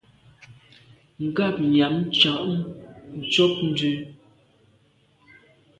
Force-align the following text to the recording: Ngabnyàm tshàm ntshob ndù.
Ngabnyàm 1.25 1.95
tshàm 2.13 2.47
ntshob 3.19 3.53
ndù. 3.69 3.91